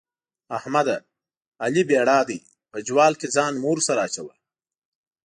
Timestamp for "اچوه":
4.07-4.33